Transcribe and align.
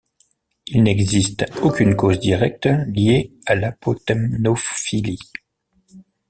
Il 0.65 0.81
n'existe 0.81 1.45
aucune 1.61 1.95
cause 1.95 2.17
directe 2.19 2.67
liée 2.87 3.37
à 3.45 3.53
l'apotemnophilie. 3.53 5.19